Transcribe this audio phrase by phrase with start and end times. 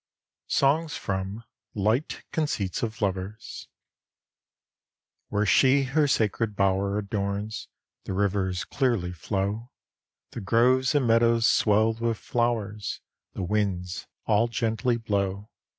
[0.47, 1.43] SONGS FROM
[1.75, 3.67] 'LIGHT CONCEITS OF LOVERS'
[5.29, 7.67] Where shee her sacred bowre adornes,
[8.05, 9.69] The Rivers clearely flow;
[10.31, 12.99] The groves and medowes swell with flowres,
[13.33, 15.51] The windes all gently blow.